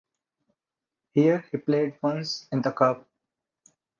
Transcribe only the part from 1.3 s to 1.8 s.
he